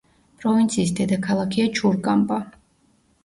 [0.43, 2.39] პროვინციის დედაქალაქია ჩურკამპა.